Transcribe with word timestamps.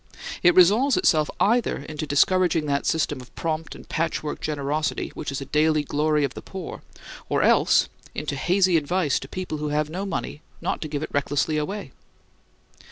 It 0.41 0.55
resolves 0.55 0.97
itself 0.97 1.29
either 1.39 1.77
into 1.77 2.07
discouraging 2.07 2.65
that 2.65 2.87
system 2.87 3.21
of 3.21 3.35
prompt 3.35 3.75
and 3.75 3.87
patchwork 3.87 4.41
generosity 4.41 5.09
which 5.09 5.31
is 5.31 5.41
a 5.41 5.45
daily 5.45 5.83
glory 5.83 6.23
of 6.23 6.33
the 6.33 6.41
poor, 6.41 6.81
or 7.29 7.43
else 7.43 7.87
into 8.15 8.35
hazy 8.35 8.77
advice 8.77 9.19
to 9.19 9.27
people 9.27 9.59
who 9.59 9.69
have 9.69 9.91
no 9.91 10.03
money 10.07 10.41
not 10.59 10.81
to 10.81 10.87
give 10.87 11.03
it 11.03 11.13
recklessly 11.13 11.55
away. 11.57 11.91